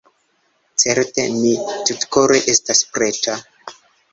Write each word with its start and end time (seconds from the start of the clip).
Certe 0.83 1.25
mi 1.35 1.51
tutkore 1.91 2.41
estas 2.55 2.83
preta. 2.97 3.37